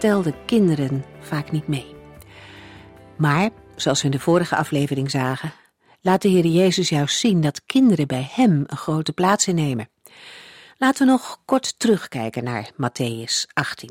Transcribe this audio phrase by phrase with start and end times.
[0.00, 1.94] telden kinderen vaak niet mee.
[3.16, 5.52] Maar, zoals we in de vorige aflevering zagen,
[6.00, 9.88] laat de Heer Jezus juist zien dat kinderen bij Hem een grote plaats innemen.
[10.78, 13.90] Laten we nog kort terugkijken naar Matthäus 18.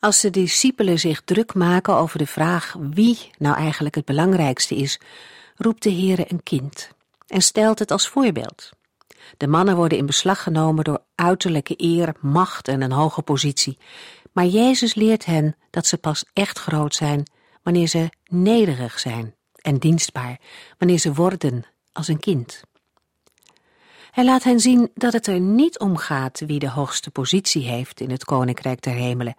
[0.00, 5.00] Als de discipelen zich druk maken over de vraag wie nou eigenlijk het belangrijkste is,
[5.56, 6.90] roept de Heer een kind
[7.26, 8.70] en stelt het als voorbeeld.
[9.36, 13.78] De mannen worden in beslag genomen door uiterlijke eer, macht en een hoge positie.
[14.32, 17.22] Maar Jezus leert hen dat ze pas echt groot zijn
[17.62, 20.40] wanneer ze nederig zijn en dienstbaar,
[20.78, 22.62] wanneer ze worden als een kind.
[24.10, 28.00] Hij laat hen zien dat het er niet om gaat wie de hoogste positie heeft
[28.00, 29.34] in het koninkrijk der hemelen.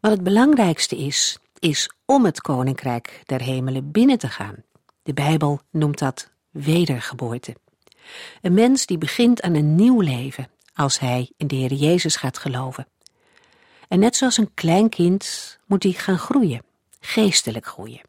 [0.00, 4.62] Wat het belangrijkste is, is om het koninkrijk der hemelen binnen te gaan.
[5.02, 7.54] De Bijbel noemt dat wedergeboorte.
[8.42, 12.38] Een mens die begint aan een nieuw leven als hij in de Heer Jezus gaat
[12.38, 12.86] geloven.
[13.88, 16.62] En net zoals een klein kind moet hij gaan groeien,
[17.00, 18.00] geestelijk groeien.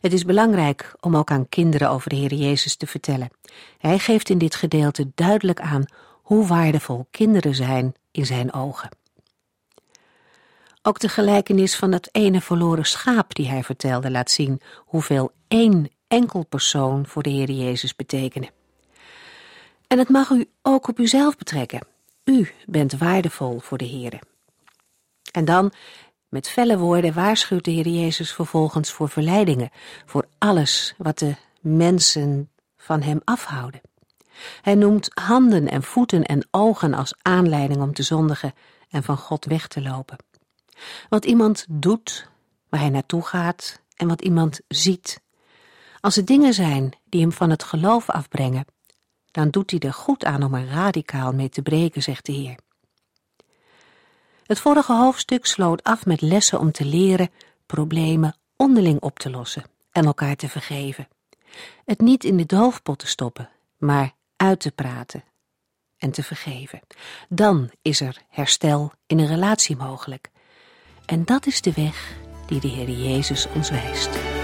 [0.00, 3.30] Het is belangrijk om ook aan kinderen over de Heer Jezus te vertellen.
[3.78, 5.84] Hij geeft in dit gedeelte duidelijk aan
[6.22, 8.88] hoe waardevol kinderen zijn in zijn ogen.
[10.82, 15.90] Ook de gelijkenis van dat ene verloren schaap die hij vertelde laat zien hoeveel één
[16.08, 18.55] enkel persoon voor de Heer Jezus betekenen.
[19.86, 21.86] En het mag u ook op uzelf betrekken.
[22.24, 24.18] U bent waardevol voor de Heer.
[25.32, 25.72] En dan,
[26.28, 29.70] met felle woorden, waarschuwt de Heer Jezus vervolgens voor verleidingen,
[30.04, 33.80] voor alles wat de mensen van hem afhouden.
[34.62, 38.54] Hij noemt handen en voeten en ogen als aanleiding om te zondigen
[38.88, 40.16] en van God weg te lopen.
[41.08, 42.28] Wat iemand doet,
[42.68, 45.20] waar hij naartoe gaat en wat iemand ziet.
[46.00, 48.64] Als het dingen zijn die hem van het geloof afbrengen,
[49.36, 52.56] dan doet hij er goed aan om er radicaal mee te breken, zegt de Heer.
[54.46, 57.30] Het vorige hoofdstuk sloot af met lessen om te leren
[57.66, 61.08] problemen onderling op te lossen en elkaar te vergeven.
[61.84, 63.48] Het niet in de doofpot te stoppen,
[63.78, 65.24] maar uit te praten
[65.96, 66.80] en te vergeven.
[67.28, 70.30] Dan is er herstel in een relatie mogelijk.
[71.06, 74.35] En dat is de weg die de Heer Jezus ons wijst.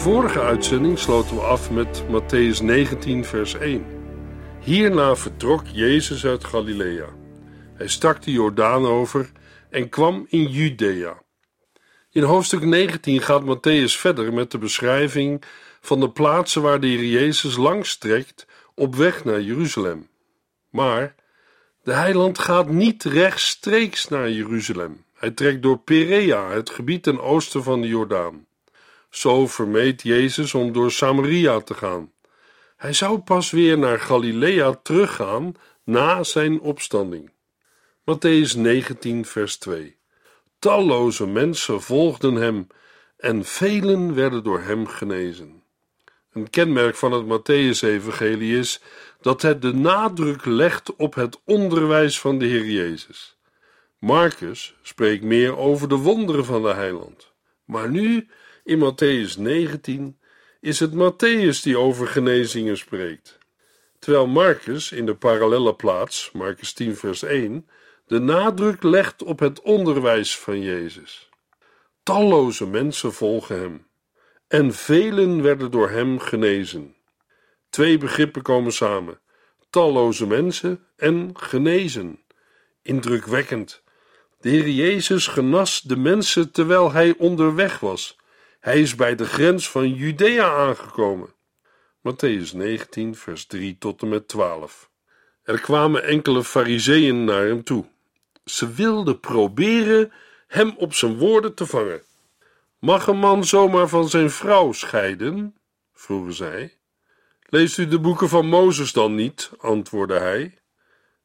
[0.00, 3.84] Vorige uitzending sloten we af met Matthäus 19, vers 1.
[4.60, 7.08] Hierna vertrok Jezus uit Galilea.
[7.74, 9.30] Hij stak de Jordaan over
[9.70, 11.22] en kwam in Judea.
[12.10, 15.42] In hoofdstuk 19 gaat Matthäus verder met de beschrijving
[15.80, 20.08] van de plaatsen waar de Heer Jezus langs trekt op weg naar Jeruzalem.
[20.70, 21.14] Maar
[21.82, 25.04] de heiland gaat niet rechtstreeks naar Jeruzalem.
[25.14, 28.48] Hij trekt door Perea, het gebied ten oosten van de Jordaan.
[29.10, 32.12] Zo vermeed Jezus om door Samaria te gaan.
[32.76, 35.54] Hij zou pas weer naar Galilea teruggaan
[35.84, 37.32] na zijn opstanding.
[38.00, 39.96] Matthäus 19, vers 2.
[40.58, 42.66] Talloze mensen volgden hem
[43.16, 45.62] en velen werden door hem genezen.
[46.32, 48.80] Een kenmerk van het Matthäus-evangelie is
[49.20, 53.38] dat het de nadruk legt op het onderwijs van de Heer Jezus.
[53.98, 57.32] Marcus spreekt meer over de wonderen van de heiland.
[57.64, 58.28] Maar nu
[58.70, 60.18] in Matthäus 19
[60.60, 63.38] is het Matthäus die over genezingen spreekt.
[63.98, 67.68] Terwijl Marcus in de parallelle plaats, Marcus 10 vers 1,
[68.06, 71.28] de nadruk legt op het onderwijs van Jezus.
[72.02, 73.86] Talloze mensen volgen hem
[74.48, 76.94] en velen werden door hem genezen.
[77.70, 79.20] Twee begrippen komen samen:
[79.70, 82.20] talloze mensen en genezen.
[82.82, 83.82] Indrukwekkend.
[84.40, 88.18] De Heer Jezus genas de mensen terwijl hij onderweg was
[88.60, 91.34] hij is bij de grens van Judea aangekomen.
[92.08, 94.90] Matthäus 19, vers 3 tot en met 12.
[95.42, 97.84] Er kwamen enkele fariseeën naar hem toe.
[98.44, 100.12] Ze wilden proberen
[100.46, 102.02] hem op zijn woorden te vangen.
[102.78, 105.56] Mag een man zomaar van zijn vrouw scheiden?
[105.92, 106.76] vroegen zij.
[107.48, 109.50] Leest u de boeken van Mozes dan niet?
[109.58, 110.58] antwoordde hij.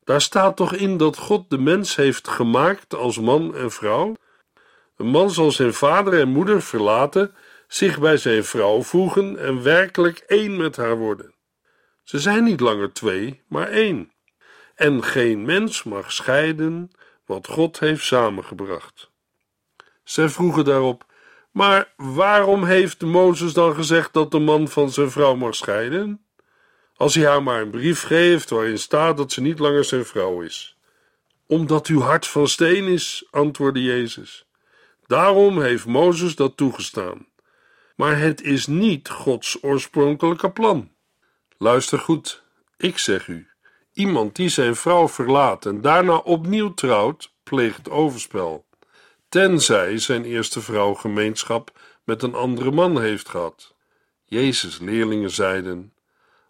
[0.04, 4.16] Daar staat toch in dat God de mens heeft gemaakt als man en vrouw?
[4.98, 7.36] Een man zal zijn vader en moeder verlaten,
[7.68, 11.34] zich bij zijn vrouw voegen en werkelijk één met haar worden.
[12.04, 14.12] Ze zijn niet langer twee, maar één.
[14.76, 16.92] En geen mens mag scheiden
[17.26, 19.10] wat God heeft samengebracht.
[20.04, 21.06] Zij vroegen daarop:
[21.52, 26.26] Maar waarom heeft Mozes dan gezegd dat de man van zijn vrouw mag scheiden?
[26.96, 30.42] Als hij haar maar een brief geeft waarin staat dat ze niet langer zijn vrouw
[30.42, 30.78] is.
[31.48, 34.45] Omdat uw hart van steen is, antwoordde Jezus.
[35.08, 37.28] Daarom heeft Mozes dat toegestaan.
[37.96, 40.90] Maar het is niet Gods oorspronkelijke plan.
[41.58, 42.44] Luister goed,
[42.78, 43.48] ik zeg u:
[43.94, 48.66] iemand die zijn vrouw verlaat en daarna opnieuw trouwt, pleegt overspel.
[49.30, 53.76] Tenzij zijn eerste vrouw gemeenschap met een andere man heeft gehad.
[54.26, 55.94] Jezus' leerlingen zeiden: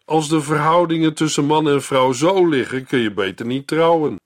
[0.04, 4.20] Als de verhoudingen tussen man en vrouw zo liggen, kun je beter niet trouwen.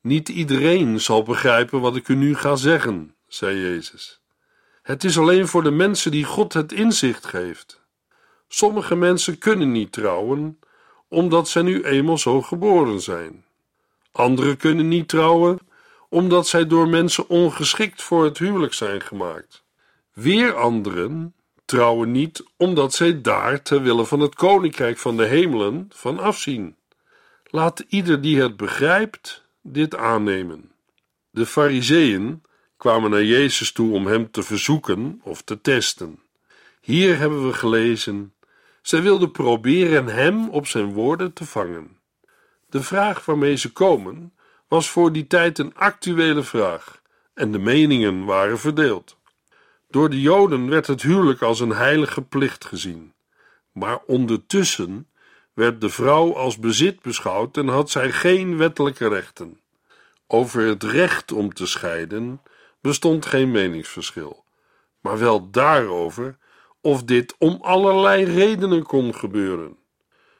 [0.00, 4.20] Niet iedereen zal begrijpen wat ik u nu ga zeggen zei Jezus.
[4.82, 7.80] Het is alleen voor de mensen die God het inzicht geeft.
[8.48, 10.58] Sommige mensen kunnen niet trouwen,
[11.08, 13.44] omdat zij nu eenmaal zo geboren zijn.
[14.12, 15.58] Anderen kunnen niet trouwen,
[16.08, 19.64] omdat zij door mensen ongeschikt voor het huwelijk zijn gemaakt.
[20.12, 21.34] Weer anderen
[21.64, 26.76] trouwen niet, omdat zij daar, ter wille van het koninkrijk van de hemelen, van afzien.
[27.44, 30.72] Laat ieder die het begrijpt, dit aannemen.
[31.30, 32.42] De Fariseeën
[32.78, 36.20] kwamen naar Jezus toe om hem te verzoeken of te testen.
[36.80, 38.34] Hier hebben we gelezen:
[38.82, 41.96] zij wilden proberen hem op zijn woorden te vangen.
[42.68, 44.32] De vraag waarmee ze komen
[44.68, 47.02] was voor die tijd een actuele vraag
[47.34, 49.16] en de meningen waren verdeeld.
[49.90, 53.12] Door de Joden werd het huwelijk als een heilige plicht gezien,
[53.72, 55.08] maar ondertussen
[55.54, 59.60] werd de vrouw als bezit beschouwd en had zij geen wettelijke rechten.
[60.26, 62.40] Over het recht om te scheiden
[62.80, 64.44] bestond geen meningsverschil,
[65.00, 66.38] maar wel daarover
[66.80, 69.76] of dit om allerlei redenen kon gebeuren.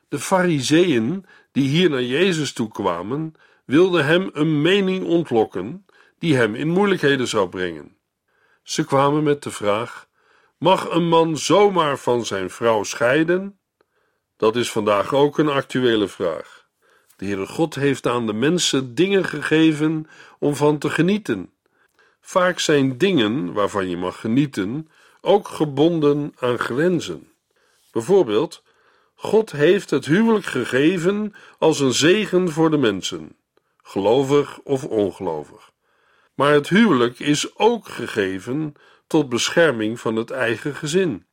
[0.09, 5.87] De Fariseeën die hier naar Jezus toe kwamen, wilden hem een mening ontlokken
[6.19, 7.97] die hem in moeilijkheden zou brengen.
[8.63, 10.09] Ze kwamen met de vraag:
[10.59, 13.59] Mag een man zomaar van zijn vrouw scheiden?
[14.37, 16.67] Dat is vandaag ook een actuele vraag.
[17.17, 20.07] De Heere God heeft aan de mensen dingen gegeven
[20.39, 21.53] om van te genieten.
[22.29, 24.89] Vaak zijn dingen waarvan je mag genieten
[25.21, 27.33] ook gebonden aan grenzen.
[27.93, 28.63] Bijvoorbeeld,
[29.15, 33.37] God heeft het huwelijk gegeven als een zegen voor de mensen,
[33.83, 35.71] gelovig of ongelovig.
[36.35, 38.75] Maar het huwelijk is ook gegeven
[39.07, 41.27] tot bescherming van het eigen gezin.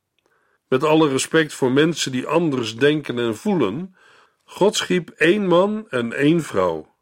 [0.68, 3.96] Met alle respect voor mensen die anders denken en voelen,
[4.44, 6.94] God schiep één man en één vrouw,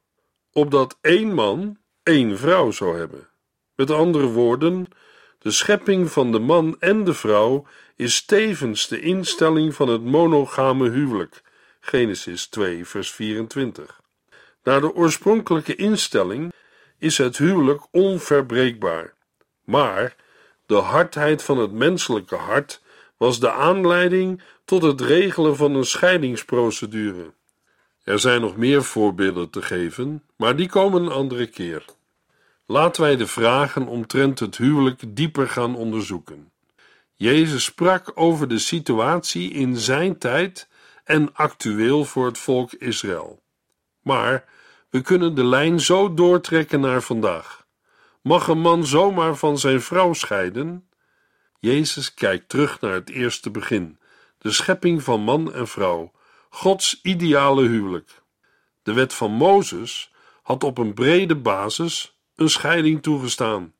[0.52, 3.32] opdat één man één vrouw zou hebben.
[3.74, 4.86] Met andere woorden,
[5.38, 7.66] de schepping van de man en de vrouw
[7.96, 11.42] is tevens de instelling van het monogame huwelijk.
[11.80, 14.00] Genesis 2, vers 24.
[14.62, 16.52] Naar de oorspronkelijke instelling
[16.98, 19.14] is het huwelijk onverbreekbaar.
[19.64, 20.16] Maar
[20.66, 22.82] de hardheid van het menselijke hart
[23.16, 27.32] was de aanleiding tot het regelen van een scheidingsprocedure.
[28.04, 31.84] Er zijn nog meer voorbeelden te geven, maar die komen een andere keer.
[32.66, 36.52] Laten wij de vragen omtrent het huwelijk dieper gaan onderzoeken.
[37.14, 40.68] Jezus sprak over de situatie in zijn tijd
[41.04, 43.42] en actueel voor het volk Israël.
[44.02, 44.44] Maar
[44.90, 47.66] we kunnen de lijn zo doortrekken naar vandaag.
[48.22, 50.88] Mag een man zomaar van zijn vrouw scheiden?
[51.58, 53.98] Jezus kijkt terug naar het eerste begin,
[54.38, 56.12] de schepping van man en vrouw,
[56.48, 58.22] Gods ideale huwelijk.
[58.82, 63.72] De wet van Mozes had op een brede basis een scheiding toegestaan.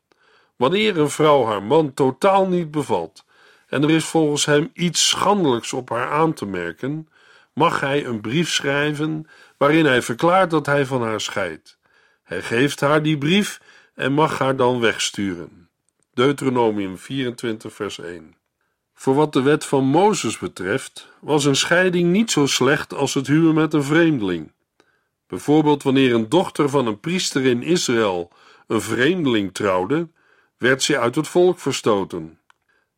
[0.55, 3.25] Wanneer een vrouw haar man totaal niet bevalt
[3.67, 7.09] en er is volgens hem iets schandelijks op haar aan te merken,
[7.53, 11.77] mag hij een brief schrijven waarin hij verklaart dat hij van haar scheidt.
[12.23, 13.61] Hij geeft haar die brief
[13.95, 15.69] en mag haar dan wegsturen.
[16.13, 18.35] Deuteronomium 24, vers 1.
[18.93, 23.27] Voor wat de wet van Mozes betreft, was een scheiding niet zo slecht als het
[23.27, 24.51] huwen met een vreemdeling.
[25.27, 28.31] Bijvoorbeeld wanneer een dochter van een priester in Israël
[28.67, 30.09] een vreemdeling trouwde,
[30.57, 32.39] werd ze uit het volk verstoten.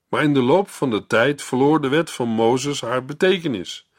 [0.10, 3.90] Maar in de loop van de tijd verloor de wet van Mozes haar betekenis.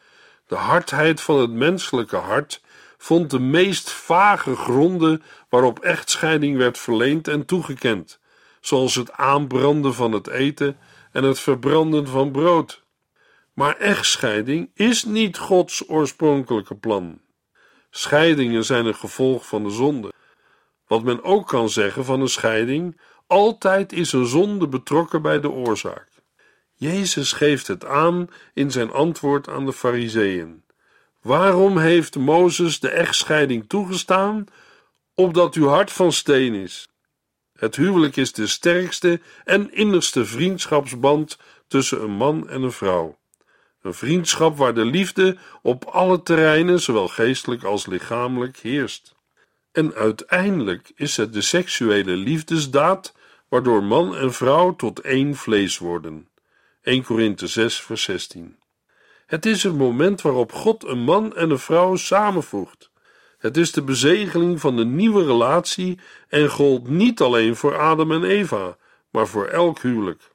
[0.46, 2.62] De hardheid van het menselijke hart
[2.98, 8.20] vond de meest vage gronden waarop echtscheiding werd verleend en toegekend,
[8.60, 10.78] zoals het aanbranden van het eten
[11.12, 12.82] en het verbranden van brood.
[13.54, 17.20] Maar echtscheiding is niet Gods oorspronkelijke plan.
[17.90, 20.12] Scheidingen zijn een gevolg van de zonde.
[20.88, 25.50] Wat men ook kan zeggen van een scheiding, altijd is een zonde betrokken bij de
[25.50, 26.08] oorzaak.
[26.74, 30.62] Jezus geeft het aan in zijn antwoord aan de Fariseeën.
[31.22, 34.44] Waarom heeft Mozes de echtscheiding toegestaan?
[35.14, 36.88] Opdat uw hart van steen is.
[37.58, 43.18] Het huwelijk is de sterkste en innigste vriendschapsband tussen een man en een vrouw.
[43.82, 49.16] Een vriendschap waar de liefde op alle terreinen, zowel geestelijk als lichamelijk, heerst.
[49.78, 53.14] En uiteindelijk is het de seksuele liefdesdaad
[53.48, 56.28] waardoor man en vrouw tot één vlees worden.
[56.82, 58.56] 1 Korinthe 6, vers 16.
[59.26, 62.90] Het is het moment waarop God een man en een vrouw samenvoegt.
[63.38, 68.24] Het is de bezegeling van de nieuwe relatie en gold niet alleen voor Adam en
[68.24, 68.76] Eva,
[69.10, 70.30] maar voor elk huwelijk.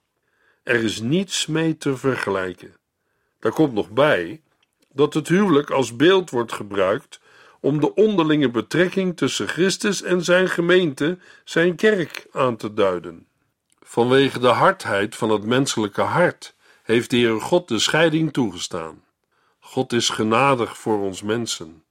[0.63, 2.75] Er is niets mee te vergelijken.
[3.39, 4.41] Daar komt nog bij
[4.93, 7.21] dat het huwelijk als beeld wordt gebruikt
[7.63, 13.27] om de onderlinge betrekking tussen Christus en zijn gemeente, zijn kerk, aan te duiden.
[13.81, 19.03] Vanwege de hardheid van het menselijke hart heeft de Heere God de scheiding toegestaan.
[19.59, 21.83] God is genadig voor ons mensen.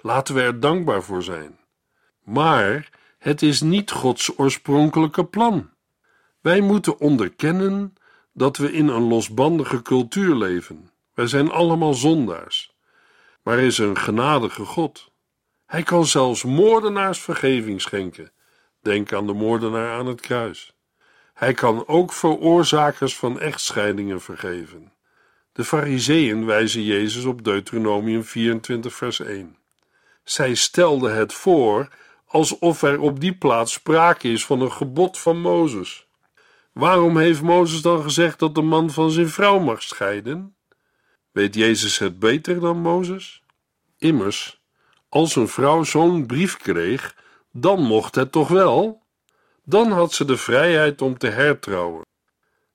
[0.00, 1.58] Laten we er dankbaar voor zijn.
[2.24, 5.70] Maar het is niet Gods oorspronkelijke plan.
[6.40, 7.94] Wij moeten onderkennen
[8.32, 10.90] dat we in een losbandige cultuur leven.
[11.14, 12.76] Wij zijn allemaal zondaars.
[13.42, 15.10] Maar er is een genadige God.
[15.68, 18.32] Hij kan zelfs moordenaars vergeving schenken.
[18.82, 20.72] Denk aan de moordenaar aan het kruis.
[21.34, 24.92] Hij kan ook veroorzakers van echtscheidingen vergeven.
[25.52, 29.56] De Fariseeën wijzen Jezus op Deuteronomium 24, vers 1.
[30.24, 31.88] Zij stelden het voor
[32.26, 36.06] alsof er op die plaats sprake is van een gebod van Mozes.
[36.72, 40.56] Waarom heeft Mozes dan gezegd dat de man van zijn vrouw mag scheiden?
[41.30, 43.42] Weet Jezus het beter dan Mozes?
[43.98, 44.57] Immers,
[45.08, 47.16] als een vrouw zo'n brief kreeg,
[47.52, 49.02] dan mocht het toch wel?
[49.64, 52.06] Dan had ze de vrijheid om te hertrouwen.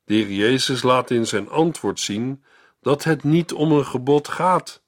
[0.05, 2.43] De heer Jezus laat in zijn antwoord zien
[2.81, 4.83] dat het niet om een gebod gaat,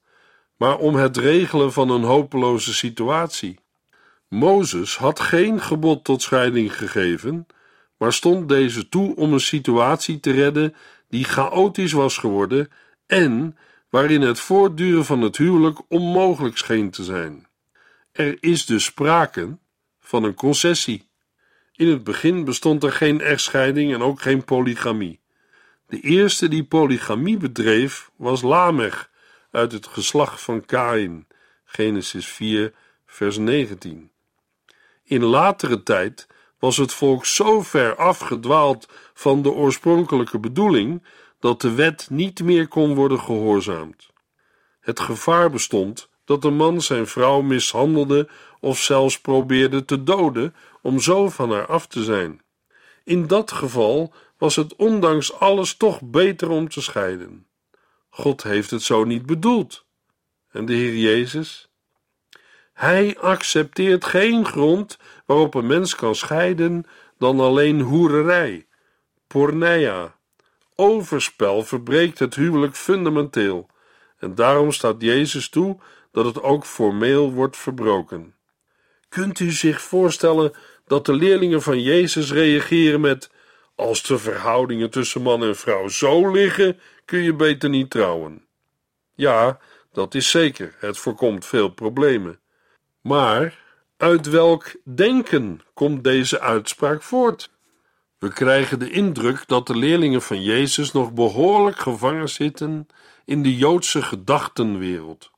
[0.56, 3.58] maar om het regelen van een hopeloze situatie.
[4.28, 7.46] Mozes had geen gebod tot scheiding gegeven,
[7.96, 10.74] maar stond deze toe om een situatie te redden
[11.08, 12.68] die chaotisch was geworden
[13.06, 13.56] en
[13.96, 17.46] waarin het voortduren van het huwelijk onmogelijk scheen te zijn.
[18.12, 19.58] Er is dus sprake
[20.00, 21.08] van een concessie.
[21.72, 25.20] In het begin bestond er geen echtscheiding en ook geen polygamie.
[25.86, 29.10] De eerste die polygamie bedreef was Lamech
[29.50, 31.26] uit het geslacht van Kain,
[31.64, 32.72] Genesis 4,
[33.06, 34.10] vers 19.
[35.04, 36.26] In latere tijd
[36.58, 41.02] was het volk zo ver afgedwaald van de oorspronkelijke bedoeling
[41.38, 44.10] dat de wet niet meer kon worden gehoorzaamd.
[44.80, 48.28] Het gevaar bestond dat de man zijn vrouw mishandelde
[48.60, 52.40] of zelfs probeerde te doden om zo van haar af te zijn.
[53.04, 57.46] In dat geval was het ondanks alles toch beter om te scheiden.
[58.10, 59.84] God heeft het zo niet bedoeld.
[60.50, 61.68] En de Heer Jezus?
[62.72, 66.86] Hij accepteert geen grond waarop een mens kan scheiden
[67.18, 68.66] dan alleen hoererij,
[69.26, 70.15] porneia.
[70.76, 73.70] Overspel verbreekt het huwelijk fundamenteel
[74.18, 75.78] en daarom staat Jezus toe
[76.12, 78.34] dat het ook formeel wordt verbroken.
[79.08, 80.52] Kunt u zich voorstellen
[80.86, 83.30] dat de leerlingen van Jezus reageren met:
[83.74, 88.46] Als de verhoudingen tussen man en vrouw zo liggen, kun je beter niet trouwen?
[89.14, 89.58] Ja,
[89.92, 92.40] dat is zeker, het voorkomt veel problemen.
[93.00, 93.64] Maar
[93.96, 97.50] uit welk denken komt deze uitspraak voort?
[98.18, 102.86] We krijgen de indruk dat de leerlingen van Jezus nog behoorlijk gevangen zitten
[103.24, 105.30] in de Joodse gedachtenwereld.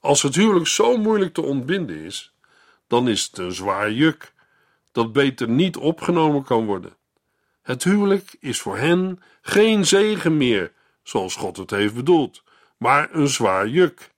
[0.00, 2.34] Als het huwelijk zo moeilijk te ontbinden is,
[2.86, 4.34] dan is het een zwaar juk
[4.92, 6.96] dat beter niet opgenomen kan worden.
[7.62, 12.42] Het huwelijk is voor hen geen zegen meer, zoals God het heeft bedoeld,
[12.76, 14.14] maar een zwaar juk.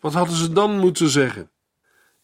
[0.00, 1.50] Wat hadden ze dan moeten zeggen?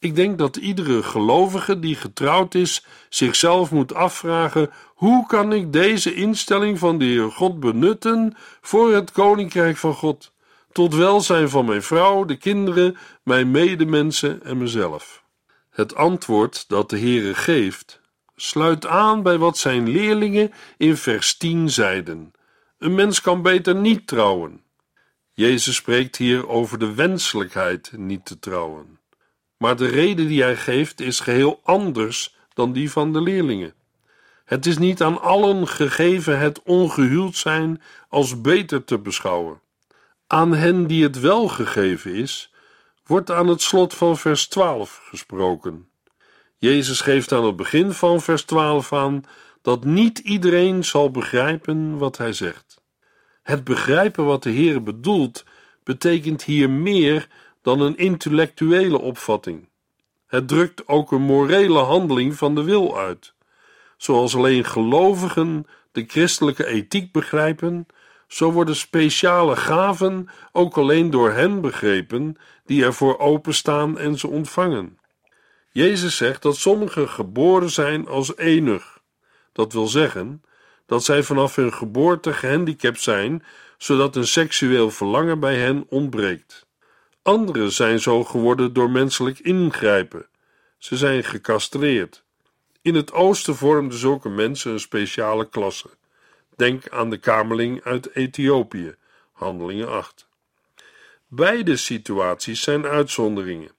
[0.00, 6.14] Ik denk dat iedere gelovige die getrouwd is zichzelf moet afvragen: hoe kan ik deze
[6.14, 10.33] instelling van de Heer God benutten voor het koninkrijk van God,
[10.73, 15.23] tot welzijn van mijn vrouw, de kinderen, mijn medemensen en mezelf?
[15.71, 18.00] Het antwoord dat de Heere geeft
[18.37, 22.33] sluit aan bij wat zijn leerlingen in vers 10 zeiden.
[22.78, 24.62] Een mens kan beter niet trouwen.
[25.33, 28.98] Jezus spreekt hier over de wenselijkheid niet te trouwen.
[29.58, 33.74] Maar de reden die hij geeft is geheel anders dan die van de leerlingen.
[34.44, 39.60] Het is niet aan allen gegeven het ongehuwd zijn als beter te beschouwen.
[40.26, 42.52] Aan hen die het wel gegeven is,
[43.06, 45.88] wordt aan het slot van vers 12 gesproken.
[46.56, 49.24] Jezus geeft aan het begin van vers 12 aan
[49.62, 52.80] dat niet iedereen zal begrijpen wat hij zegt.
[53.42, 55.44] Het begrijpen wat de Heer bedoelt,
[55.84, 57.28] betekent hier meer
[57.62, 59.68] dan een intellectuele opvatting.
[60.26, 63.32] Het drukt ook een morele handeling van de wil uit.
[63.96, 67.86] Zoals alleen gelovigen de christelijke ethiek begrijpen,
[68.26, 74.98] zo worden speciale gaven ook alleen door hen begrepen die ervoor openstaan en ze ontvangen.
[75.70, 79.00] Jezus zegt dat sommigen geboren zijn als enig.
[79.52, 80.42] Dat wil zeggen
[80.86, 83.44] dat zij vanaf hun geboorte gehandicapt zijn,
[83.78, 86.66] zodat een seksueel verlangen bij hen ontbreekt.
[87.28, 90.26] Anderen zijn zo geworden door menselijk ingrijpen.
[90.78, 92.25] Ze zijn gecastreerd.
[92.82, 95.88] In het oosten vormden zulke mensen een speciale klasse.
[96.56, 98.94] Denk aan de kamerling uit Ethiopië,
[99.32, 100.28] Handelingen 8.
[101.26, 103.73] Beide situaties zijn uitzonderingen.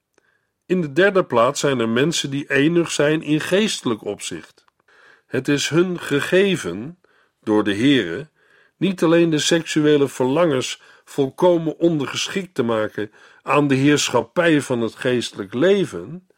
[0.66, 4.64] In de derde plaats zijn er mensen die enig zijn in geestelijk opzicht.
[5.26, 6.98] Het is hun gegeven,
[7.42, 8.28] door de Heere,
[8.76, 10.80] niet alleen de seksuele verlangens
[11.10, 13.12] volkomen ondergeschikt te maken
[13.42, 16.28] aan de heerschappij van het geestelijk leven,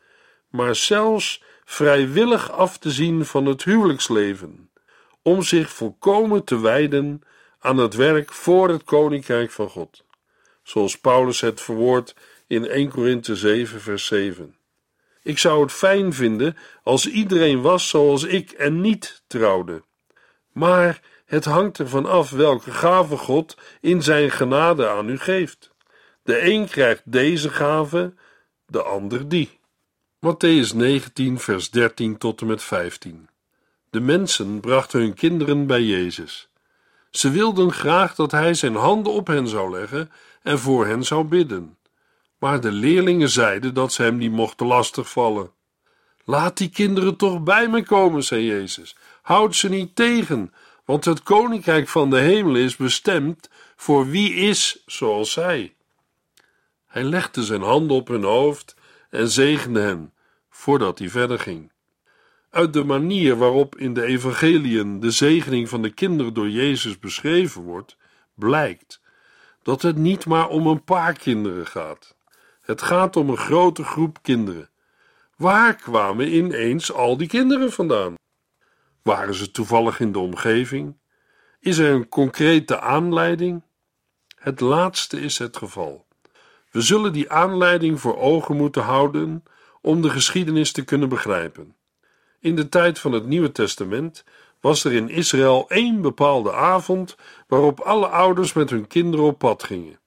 [0.48, 4.70] maar zelfs vrijwillig af te zien van het huwelijksleven,
[5.22, 7.22] om zich volkomen te wijden
[7.58, 10.04] aan het werk voor het koninkrijk van God,
[10.62, 12.14] zoals Paulus het verwoordt
[12.46, 14.56] in 1 Korinthe 7, vers 7.
[15.22, 19.82] Ik zou het fijn vinden als iedereen was zoals ik en niet trouwde.
[20.52, 21.00] Maar
[21.32, 25.70] het hangt ervan af welke gave God in zijn genade aan u geeft.
[26.22, 28.14] De een krijgt deze gave,
[28.66, 29.60] de ander die.
[30.26, 33.28] Matthäus 19, vers 13 tot en met 15.
[33.90, 36.48] De mensen brachten hun kinderen bij Jezus.
[37.10, 40.10] Ze wilden graag dat hij zijn handen op hen zou leggen
[40.42, 41.76] en voor hen zou bidden.
[42.38, 45.50] Maar de leerlingen zeiden dat ze hem niet mochten lastigvallen.
[46.24, 48.96] Laat die kinderen toch bij me komen, zei Jezus.
[49.22, 50.52] Houd ze niet tegen,
[50.84, 55.74] want het koninkrijk van de hemel is bestemd voor wie is zoals zij.
[56.86, 58.76] Hij legde zijn handen op hun hoofd
[59.10, 60.12] en zegende hen,
[60.50, 61.72] voordat hij verder ging.
[62.50, 67.62] Uit de manier waarop in de evangeliën de zegening van de kinderen door Jezus beschreven
[67.62, 67.96] wordt,
[68.34, 69.00] blijkt
[69.62, 72.16] dat het niet maar om een paar kinderen gaat.
[72.60, 74.70] Het gaat om een grote groep kinderen.
[75.36, 78.14] Waar kwamen ineens al die kinderen vandaan?
[79.02, 80.96] Waren ze toevallig in de omgeving?
[81.60, 83.62] Is er een concrete aanleiding?
[84.34, 86.06] Het laatste is het geval.
[86.70, 89.42] We zullen die aanleiding voor ogen moeten houden
[89.80, 91.76] om de geschiedenis te kunnen begrijpen.
[92.40, 94.24] In de tijd van het Nieuwe Testament
[94.60, 99.62] was er in Israël één bepaalde avond waarop alle ouders met hun kinderen op pad
[99.62, 100.00] gingen.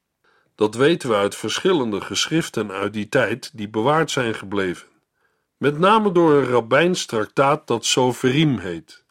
[0.56, 4.88] Dat weten we uit verschillende geschriften uit die tijd die bewaard zijn gebleven.
[5.58, 9.04] Met name door een rabbijns traktaat dat Soferim heet.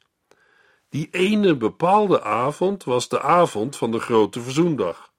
[0.89, 5.13] Die ene bepaalde avond was de avond van de Grote Verzoendag.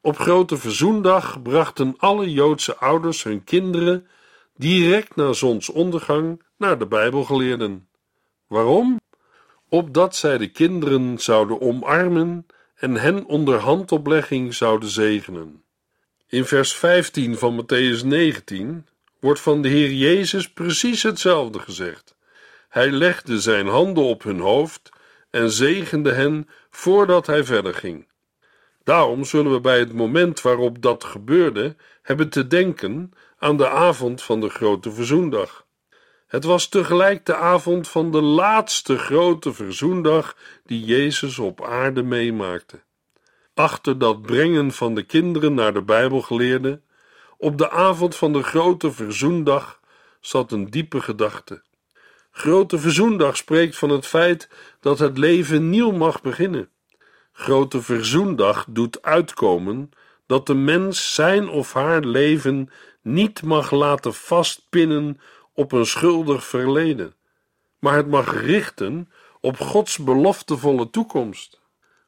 [0.00, 4.06] Op Grote Verzoendag brachten alle Joodse ouders hun kinderen
[4.56, 7.88] direct na zonsondergang naar de Bijbelgeleerden.
[8.46, 9.00] Waarom?
[9.68, 15.64] Opdat zij de kinderen zouden omarmen en hen onder handoplegging zouden zegenen.
[16.26, 18.86] In vers 15 van Matthäus 19
[19.20, 22.16] wordt van de Heer Jezus precies hetzelfde gezegd.
[22.68, 24.90] Hij legde zijn handen op hun hoofd
[25.30, 28.08] en zegende hen voordat hij verder ging.
[28.84, 34.22] Daarom zullen we bij het moment waarop dat gebeurde hebben te denken aan de avond
[34.22, 35.66] van de grote verzoendag.
[36.26, 42.82] Het was tegelijk de avond van de laatste grote verzoendag die Jezus op aarde meemaakte.
[43.54, 46.84] Achter dat brengen van de kinderen naar de Bijbelgeleerden,
[47.40, 49.80] op de avond van de grote verzoendag,
[50.20, 51.62] zat een diepe gedachte.
[52.30, 54.48] Grote verzoendag spreekt van het feit
[54.80, 56.68] dat het leven nieuw mag beginnen.
[57.32, 59.90] Grote verzoendag doet uitkomen
[60.26, 62.70] dat de mens zijn of haar leven
[63.02, 65.20] niet mag laten vastpinnen
[65.54, 67.14] op een schuldig verleden,
[67.78, 71.60] maar het mag richten op Gods beloftevolle toekomst.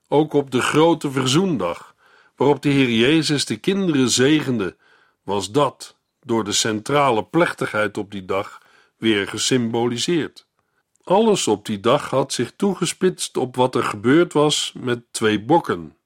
[0.08, 1.94] Ook op de grote verzoendag,
[2.36, 4.76] waarop de Heer Jezus de kinderen zegende,
[5.22, 8.60] was dat door de centrale plechtigheid op die dag
[8.96, 10.46] weer gesymboliseerd.
[11.04, 15.96] Alles op die dag had zich toegespitst op wat er gebeurd was met twee bokken.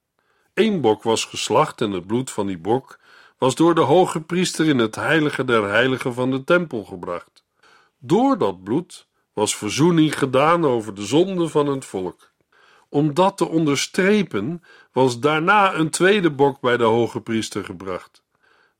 [0.54, 2.98] Eén bok was geslacht en het bloed van die bok
[3.38, 7.44] was door de hoge priester in het heilige der heiligen van de tempel gebracht.
[7.98, 12.32] Door dat bloed was verzoening gedaan over de zonde van het volk.
[12.88, 18.22] Om dat te onderstrepen was daarna een tweede bok bij de hoge priester gebracht.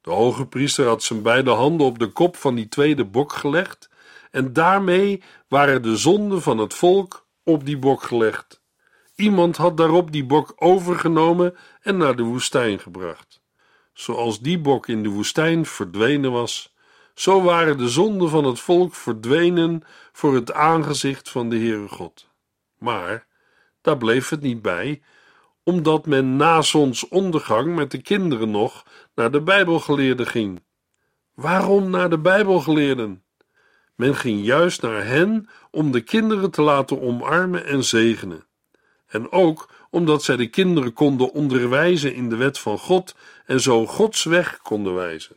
[0.07, 3.89] De hoge priester had zijn beide handen op de kop van die tweede bok gelegd
[4.31, 8.63] en daarmee waren de zonden van het volk op die bok gelegd.
[9.15, 13.41] Iemand had daarop die bok overgenomen en naar de woestijn gebracht.
[13.93, 16.75] Zoals die bok in de woestijn verdwenen was,
[17.15, 22.29] zo waren de zonden van het volk verdwenen voor het aangezicht van de Heere God.
[22.79, 23.27] Maar
[23.81, 25.03] daar bleef het niet bij,
[25.67, 30.63] omdat men na zonsondergang met de kinderen nog naar de Bijbelgeleerden ging.
[31.35, 33.23] Waarom naar de Bijbelgeleerden?
[33.95, 38.47] Men ging juist naar hen om de kinderen te laten omarmen en zegenen.
[39.07, 43.87] En ook omdat zij de kinderen konden onderwijzen in de wet van God en zo
[43.87, 45.37] Gods weg konden wijzen.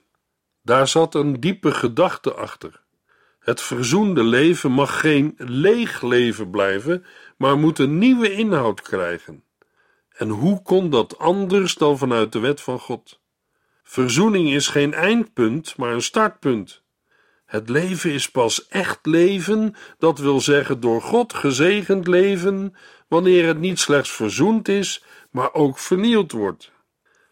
[0.62, 2.82] Daar zat een diepe gedachte achter.
[3.40, 7.06] Het verzoende leven mag geen leeg leven blijven,
[7.38, 9.44] maar moet een nieuwe inhoud krijgen.
[10.20, 13.20] En hoe kon dat anders dan vanuit de wet van God?
[13.84, 16.82] Verzoening is geen eindpunt, maar een startpunt.
[17.46, 22.76] Het leven is pas echt leven, dat wil zeggen door God gezegend leven,
[23.08, 26.72] wanneer het niet slechts verzoend is, maar ook vernield wordt.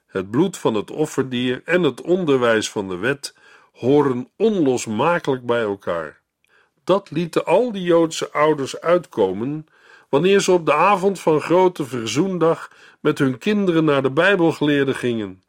[0.06, 3.36] Het bloed van het offerdier en het onderwijs van de wet
[3.71, 6.21] horen onlosmakelijk bij elkaar.
[6.84, 9.67] Dat lieten al die Joodse ouders uitkomen
[10.10, 15.43] wanneer ze op de avond van grote verzoendag met hun kinderen naar de Bijbelgeleerden gingen.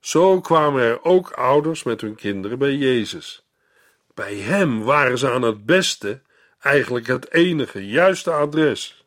[0.00, 3.46] Zo kwamen er ook ouders met hun kinderen bij Jezus.
[4.14, 6.22] Bij hem waren ze aan het beste,
[6.60, 9.04] eigenlijk het enige juiste adres.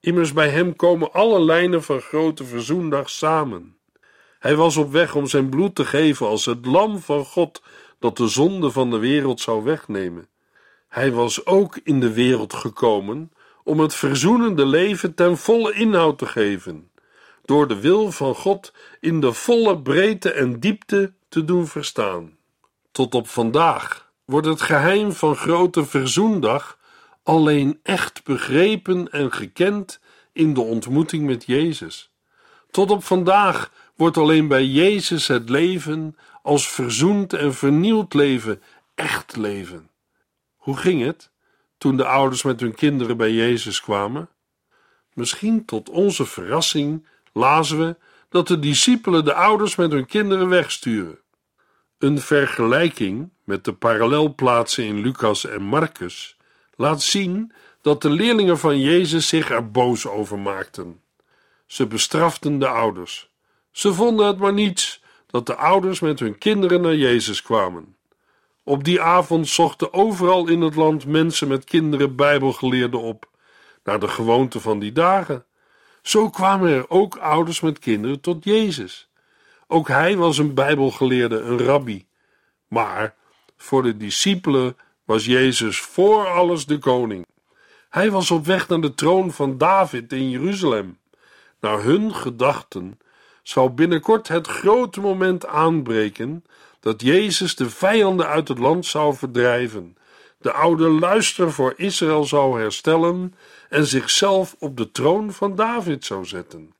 [0.00, 3.76] Immers bij hem komen alle lijnen van grote verzoendag samen.
[4.38, 7.62] Hij was op weg om zijn bloed te geven als het lam van God
[7.98, 10.28] dat de zonde van de wereld zou wegnemen.
[10.88, 13.32] Hij was ook in de wereld gekomen
[13.68, 16.90] om het verzoenende leven ten volle inhoud te geven,
[17.44, 22.36] door de wil van God in de volle breedte en diepte te doen verstaan.
[22.92, 26.78] Tot op vandaag wordt het geheim van grote verzoendag
[27.22, 30.00] alleen echt begrepen en gekend
[30.32, 32.10] in de ontmoeting met Jezus.
[32.70, 38.62] Tot op vandaag wordt alleen bij Jezus het leven als verzoend en vernieuwd leven
[38.94, 39.90] echt leven.
[40.56, 41.30] Hoe ging het
[41.78, 44.28] toen de ouders met hun kinderen bij Jezus kwamen?
[45.14, 47.96] Misschien tot onze verrassing lazen we
[48.28, 51.18] dat de discipelen de ouders met hun kinderen wegsturen.
[51.98, 56.36] Een vergelijking met de parallelplaatsen in Lucas en Marcus
[56.76, 61.00] laat zien dat de leerlingen van Jezus zich er boos over maakten.
[61.66, 63.30] Ze bestraften de ouders.
[63.70, 67.96] Ze vonden het maar niets dat de ouders met hun kinderen naar Jezus kwamen.
[68.68, 73.28] Op die avond zochten overal in het land mensen met kinderen Bijbelgeleerden op,
[73.84, 75.44] naar de gewoonte van die dagen.
[76.02, 79.08] Zo kwamen er ook ouders met kinderen tot Jezus.
[79.66, 82.06] Ook hij was een Bijbelgeleerde, een rabbi.
[82.66, 83.14] Maar
[83.56, 87.26] voor de discipelen was Jezus voor alles de koning.
[87.90, 90.98] Hij was op weg naar de troon van David in Jeruzalem.
[91.60, 92.98] Naar hun gedachten
[93.42, 96.44] zou binnenkort het grote moment aanbreken
[96.88, 99.96] dat Jezus de vijanden uit het land zou verdrijven,
[100.38, 103.34] de oude luister voor Israël zou herstellen
[103.68, 106.74] en zichzelf op de troon van David zou zetten.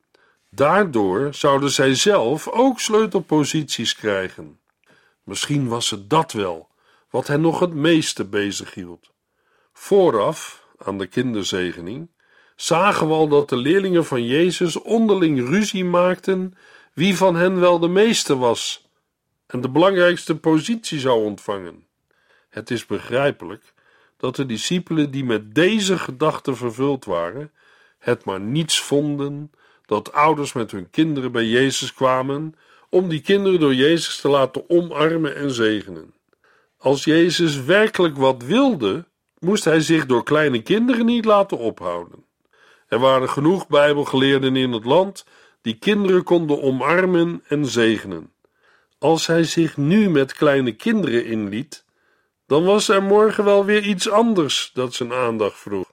[0.50, 4.60] Daardoor zouden zij zelf ook sleutelposities krijgen.
[5.22, 6.68] Misschien was het dat wel
[7.10, 9.10] wat hen nog het meeste bezighield.
[9.72, 12.08] Vooraf aan de kinderzegening
[12.56, 16.54] zagen we al dat de leerlingen van Jezus onderling ruzie maakten
[16.94, 18.87] wie van hen wel de meeste was
[19.48, 21.86] en de belangrijkste positie zou ontvangen.
[22.48, 23.72] Het is begrijpelijk
[24.16, 27.52] dat de discipelen die met deze gedachten vervuld waren,
[27.98, 29.50] het maar niets vonden
[29.86, 32.54] dat ouders met hun kinderen bij Jezus kwamen
[32.90, 36.14] om die kinderen door Jezus te laten omarmen en zegenen.
[36.78, 39.04] Als Jezus werkelijk wat wilde,
[39.38, 42.24] moest hij zich door kleine kinderen niet laten ophouden.
[42.88, 45.24] Er waren genoeg Bijbelgeleerden in het land
[45.60, 48.32] die kinderen konden omarmen en zegenen.
[48.98, 51.84] Als hij zich nu met kleine kinderen inliet,
[52.46, 55.92] dan was er morgen wel weer iets anders dat zijn aandacht vroeg.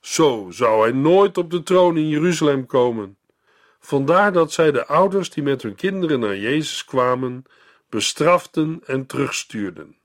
[0.00, 3.18] Zo zou hij nooit op de troon in Jeruzalem komen.
[3.80, 7.44] Vandaar dat zij de ouders die met hun kinderen naar Jezus kwamen,
[7.88, 9.96] bestraften en terugstuurden.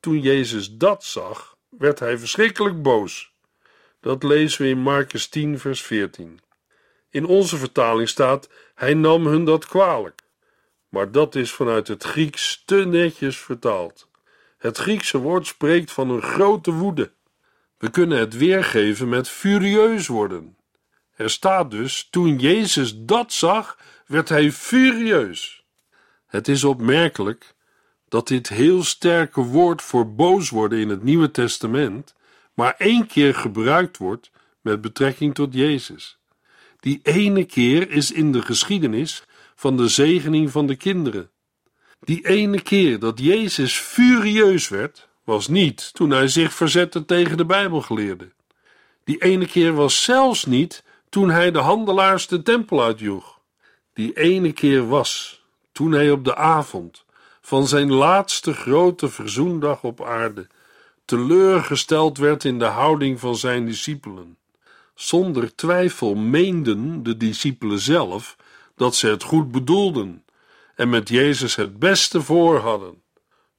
[0.00, 3.32] Toen Jezus dat zag, werd hij verschrikkelijk boos.
[4.00, 6.40] Dat lezen we in Marcus 10, vers 14.
[7.10, 10.23] In onze vertaling staat: Hij nam hun dat kwalijk.
[10.94, 14.08] Maar dat is vanuit het Grieks te netjes vertaald.
[14.58, 17.12] Het Griekse woord spreekt van een grote woede.
[17.78, 20.56] We kunnen het weergeven met furieus worden.
[21.14, 25.64] Er staat dus: toen Jezus dat zag, werd hij furieus.
[26.26, 27.54] Het is opmerkelijk
[28.08, 32.14] dat dit heel sterke woord voor boos worden in het Nieuwe Testament
[32.54, 34.30] maar één keer gebruikt wordt
[34.60, 36.18] met betrekking tot Jezus.
[36.80, 39.24] Die ene keer is in de geschiedenis
[39.54, 41.30] van de zegening van de kinderen.
[42.00, 47.46] Die ene keer dat Jezus furieus werd, was niet toen hij zich verzette tegen de
[47.46, 48.32] Bijbelgeleerden.
[49.04, 53.40] Die ene keer was zelfs niet toen hij de handelaars de tempel uitjoeg.
[53.92, 57.04] Die ene keer was toen hij op de avond
[57.40, 60.46] van zijn laatste grote verzoendag op aarde
[61.04, 64.36] teleurgesteld werd in de houding van zijn discipelen.
[64.94, 68.36] Zonder twijfel meenden de discipelen zelf
[68.74, 70.24] dat ze het goed bedoelden
[70.74, 73.02] en met Jezus het beste voor hadden.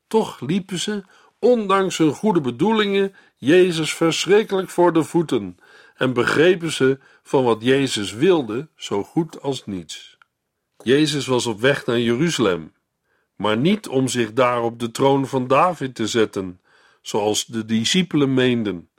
[0.07, 1.03] Toch liepen ze,
[1.39, 5.57] ondanks hun goede bedoelingen, Jezus verschrikkelijk voor de voeten
[5.95, 10.17] en begrepen ze van wat Jezus wilde zo goed als niets.
[10.83, 12.73] Jezus was op weg naar Jeruzalem,
[13.35, 16.61] maar niet om zich daar op de troon van David te zetten,
[17.01, 18.89] zoals de discipelen meenden.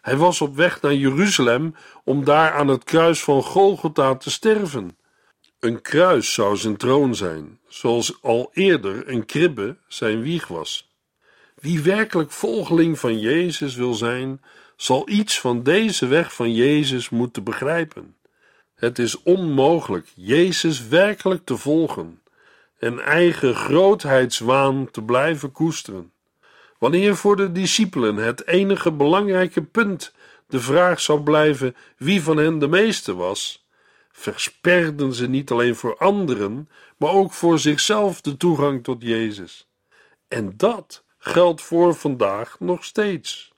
[0.00, 4.97] Hij was op weg naar Jeruzalem om daar aan het kruis van Golgotha te sterven.
[5.60, 10.90] Een kruis zou zijn troon zijn, zoals al eerder een kribbe zijn wieg was.
[11.54, 14.42] Wie werkelijk volgeling van Jezus wil zijn,
[14.76, 18.16] zal iets van deze weg van Jezus moeten begrijpen.
[18.74, 22.22] Het is onmogelijk Jezus werkelijk te volgen
[22.78, 26.12] en eigen grootheidswaan te blijven koesteren.
[26.78, 30.12] Wanneer voor de discipelen het enige belangrijke punt
[30.48, 33.66] de vraag zou blijven wie van hen de meeste was,
[34.18, 39.68] versperden ze niet alleen voor anderen, maar ook voor zichzelf de toegang tot Jezus.
[40.28, 43.52] En dat geldt voor vandaag nog steeds.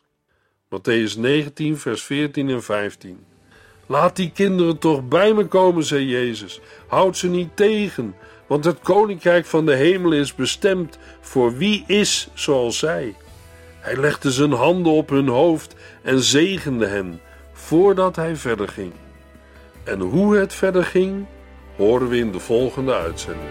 [0.64, 3.24] Matthäus 19, vers 14 en 15.
[3.86, 6.60] Laat die kinderen toch bij me komen, zei Jezus.
[6.86, 8.14] Houd ze niet tegen,
[8.46, 13.14] want het koninkrijk van de hemel is bestemd voor wie is zoals zij.
[13.78, 17.20] Hij legde zijn handen op hun hoofd en zegende hen
[17.52, 18.92] voordat hij verder ging.
[19.90, 21.26] En hoe het verder ging,
[21.76, 23.50] horen we in de volgende uitzending.